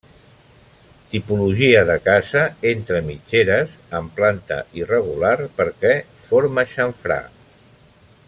Tipologia 1.09 1.83
de 1.89 1.97
casa 2.07 2.41
entre 2.69 3.01
mitgeres 3.09 3.75
amb 3.99 4.17
planta 4.21 4.59
irregular 4.81 5.35
perquè 5.61 5.93
forma 6.31 6.65
xamfrà. 6.75 7.21